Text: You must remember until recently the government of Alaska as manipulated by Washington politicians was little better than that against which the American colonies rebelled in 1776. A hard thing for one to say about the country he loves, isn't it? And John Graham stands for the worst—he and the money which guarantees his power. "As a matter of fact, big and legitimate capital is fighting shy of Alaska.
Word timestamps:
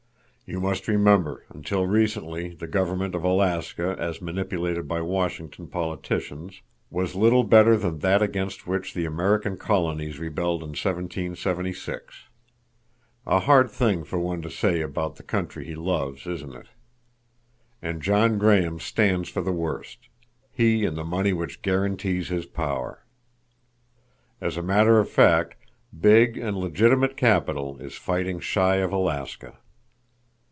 You 0.45 0.59
must 0.59 0.89
remember 0.89 1.45
until 1.49 1.87
recently 1.87 2.49
the 2.55 2.67
government 2.67 3.15
of 3.15 3.23
Alaska 3.23 3.95
as 3.97 4.21
manipulated 4.21 4.85
by 4.85 4.99
Washington 4.99 5.65
politicians 5.69 6.61
was 6.89 7.15
little 7.15 7.45
better 7.45 7.77
than 7.77 7.99
that 7.99 8.21
against 8.21 8.67
which 8.67 8.93
the 8.93 9.05
American 9.05 9.55
colonies 9.55 10.19
rebelled 10.19 10.61
in 10.61 10.71
1776. 10.71 12.25
A 13.25 13.39
hard 13.39 13.71
thing 13.71 14.03
for 14.03 14.19
one 14.19 14.41
to 14.41 14.49
say 14.51 14.81
about 14.81 15.15
the 15.15 15.23
country 15.23 15.63
he 15.67 15.73
loves, 15.75 16.27
isn't 16.27 16.53
it? 16.53 16.67
And 17.81 18.01
John 18.01 18.37
Graham 18.37 18.77
stands 18.81 19.29
for 19.29 19.41
the 19.41 19.53
worst—he 19.53 20.83
and 20.83 20.97
the 20.97 21.05
money 21.05 21.31
which 21.31 21.61
guarantees 21.61 22.27
his 22.27 22.45
power. 22.45 23.05
"As 24.41 24.57
a 24.57 24.61
matter 24.61 24.99
of 24.99 25.07
fact, 25.09 25.55
big 25.97 26.37
and 26.37 26.57
legitimate 26.57 27.15
capital 27.15 27.77
is 27.77 27.95
fighting 27.95 28.41
shy 28.41 28.77
of 28.77 28.91
Alaska. 28.91 29.57